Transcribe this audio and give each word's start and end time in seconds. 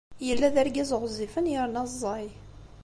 Yella 0.27 0.53
d 0.53 0.55
argaz 0.61 0.91
ɣezzifen 1.01 1.51
yerna 1.53 1.83
ẓẓay. 1.91 2.27